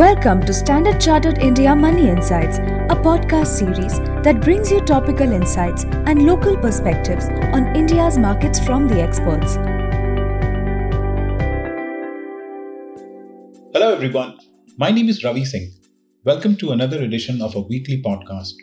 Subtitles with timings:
[0.00, 5.84] Welcome to Standard Chartered India Money Insights, a podcast series that brings you topical insights
[5.84, 9.56] and local perspectives on India's markets from the experts.
[13.74, 14.38] Hello, everyone.
[14.78, 15.70] My name is Ravi Singh.
[16.24, 18.54] Welcome to another edition of a weekly podcast.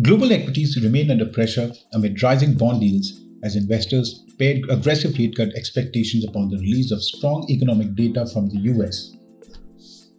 [0.00, 5.48] Global equities remain under pressure amid rising bond yields as investors paid aggressive rate cut
[5.56, 9.16] expectations upon the release of strong economic data from the US.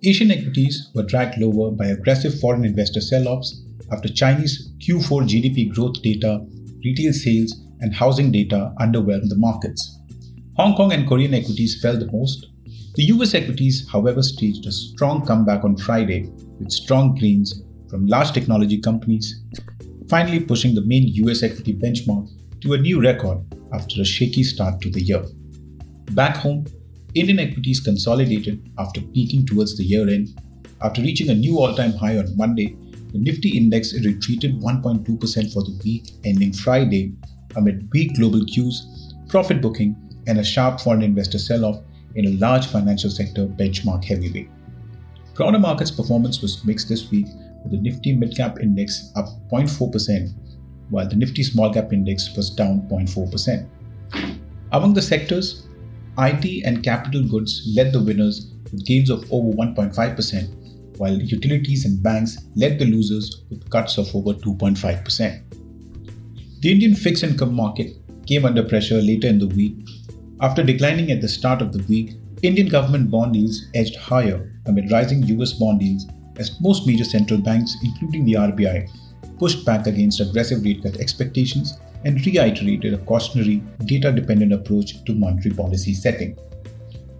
[0.03, 5.73] Asian equities were dragged lower by aggressive foreign investor sell offs after Chinese Q4 GDP
[5.73, 6.45] growth data,
[6.85, 9.97] retail sales, and housing data underwhelmed the markets.
[10.55, 12.45] Hong Kong and Korean equities fell the most.
[12.93, 16.29] The US equities, however, staged a strong comeback on Friday
[16.59, 19.43] with strong gains from large technology companies,
[20.09, 22.29] finally pushing the main US equity benchmark
[22.61, 23.39] to a new record
[23.73, 25.25] after a shaky start to the year.
[26.11, 26.65] Back home,
[27.19, 30.39] Indian equities consolidated after peaking towards the year end.
[30.81, 32.77] After reaching a new all time high on Monday,
[33.11, 37.13] the Nifty index retreated 1.2% for the week ending Friday
[37.55, 39.95] amid weak global cues, profit booking,
[40.27, 41.81] and a sharp foreign investor sell off
[42.15, 44.49] in a large financial sector benchmark heavyweight.
[45.33, 47.27] Broader markets performance was mixed this week
[47.63, 50.33] with the Nifty Mid Cap Index up 0.4%,
[50.89, 53.67] while the Nifty Small Cap Index was down 0.4%.
[54.71, 55.66] Among the sectors,
[56.19, 62.01] IT and capital goods led the winners with gains of over 1.5%, while utilities and
[62.01, 65.41] banks led the losers with cuts of over 2.5%.
[66.61, 69.75] The Indian fixed income market came under pressure later in the week.
[70.41, 74.91] After declining at the start of the week, Indian government bond yields edged higher amid
[74.91, 78.89] rising US bond yields as most major central banks, including the RBI,
[79.39, 85.13] pushed back against aggressive rate cut expectations and reiterated a cautionary, data dependent approach to
[85.13, 86.37] monetary policy setting.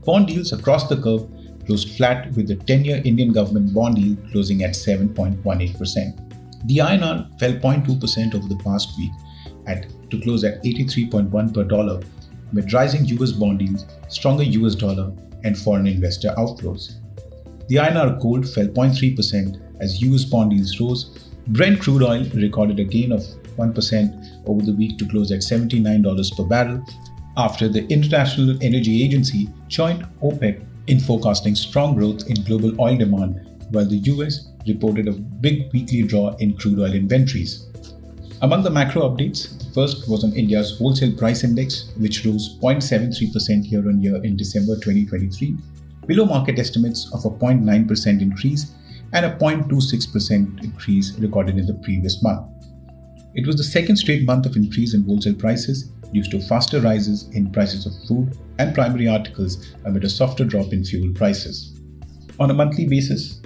[0.06, 1.28] Bond yields across the curve
[1.66, 6.68] closed flat with the 10 year Indian government bond yield closing at 7.18%.
[6.68, 9.12] The INR fell 0.2% over the past week
[9.68, 12.02] at to close at 83.1 per dollar
[12.52, 15.12] amid rising US bond yields, stronger US dollar,
[15.44, 16.94] and foreign investor outflows.
[17.68, 21.32] The INR gold fell 0.3% as US bond yields rose.
[21.50, 23.22] Brent crude oil recorded a gain of
[23.58, 26.84] 1% over the week to close at $79 per barrel
[27.38, 33.40] after the International Energy Agency joined OPEC in forecasting strong growth in global oil demand,
[33.72, 37.66] while the US reported a big weekly draw in crude oil inventories.
[38.42, 43.72] Among the macro updates, the first was on India's wholesale price index, which rose 0.73%
[43.72, 45.56] year on year in December 2023,
[46.08, 48.74] below market estimates of a 0.9% increase
[49.14, 52.46] and a 0.26% increase recorded in the previous month.
[53.36, 57.30] It was the second straight month of increase in wholesale prices due to faster rises
[57.34, 61.80] in prices of food and primary articles amid a softer drop in fuel prices.
[62.40, 63.42] On a monthly basis,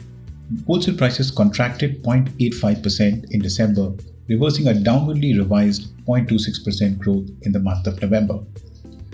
[0.66, 3.94] wholesale prices contracted 0.85% in December,
[4.28, 8.40] reversing a downwardly revised 0.26% growth in the month of November.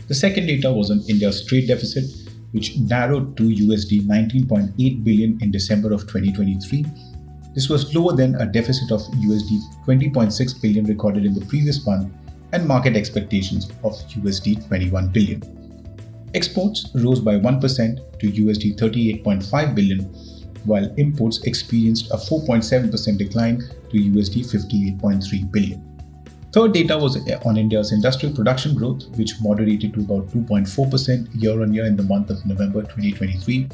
[0.08, 2.06] The second data was on India's trade deficit,
[2.52, 6.86] which narrowed to USD 19.8 billion in December of 2023
[7.58, 12.14] this was lower than a deficit of USD 20.6 billion recorded in the previous month
[12.54, 15.42] and market expectations of USD 21 billion.
[16.36, 20.02] Exports rose by 1% to USD 38.5 billion,
[20.66, 23.58] while imports experienced a 4.7% decline
[23.90, 24.46] to USD
[25.02, 25.87] 58.3 billion.
[26.58, 31.62] Third data was eh, on India's industrial production growth, which moderated to about 2.4% year
[31.62, 33.70] on year in the month of November 2023,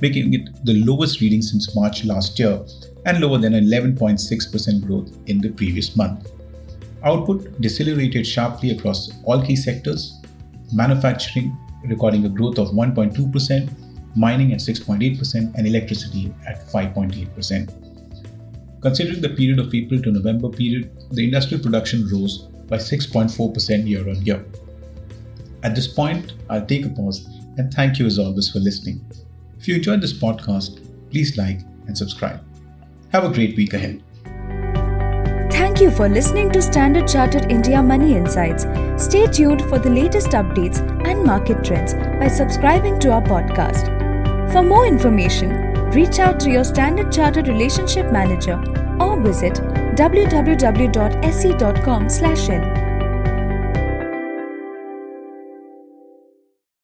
[0.00, 2.60] making it the lowest reading since March last year
[3.04, 6.32] and lower than 11.6% growth in the previous month.
[7.04, 10.20] Output decelerated sharply across all key sectors,
[10.72, 17.85] manufacturing recording a growth of 1.2%, mining at 6.8%, and electricity at 5.8%.
[18.86, 24.08] Considering the period of April to November period, the industrial production rose by 6.4% year
[24.08, 24.46] on year.
[25.64, 27.26] At this point, I'll take a pause
[27.58, 29.04] and thank you as always for listening.
[29.58, 30.78] If you enjoyed this podcast,
[31.10, 32.40] please like and subscribe.
[33.10, 34.04] Have a great week ahead.
[35.50, 38.66] Thank you for listening to Standard Chartered India Money Insights.
[39.02, 43.90] Stay tuned for the latest updates and market trends by subscribing to our podcast.
[44.52, 45.65] For more information,
[45.96, 48.62] reach out to your Standard Chartered Relationship Manager
[49.00, 49.54] or visit
[49.96, 52.85] www.sc.com/in.